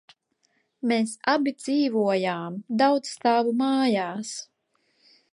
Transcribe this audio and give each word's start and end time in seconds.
Mēs 0.91 1.11
abi 1.33 1.51
dzīvojām 1.57 2.55
daudzstāvu 2.83 3.53
mājās. 3.59 4.33